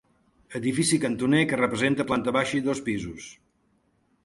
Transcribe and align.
Edifici 0.59 0.97
cantoner 1.03 1.43
que 1.51 1.59
presenta 1.73 2.07
planta 2.13 2.35
baixa 2.41 2.59
i 2.63 2.65
dos 2.71 2.85
pisos. 2.91 3.31